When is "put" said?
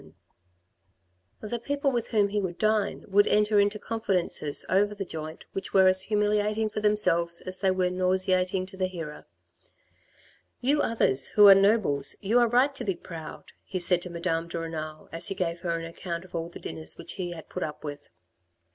17.49-17.61